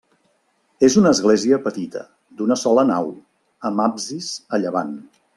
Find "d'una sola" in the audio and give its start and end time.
2.39-2.85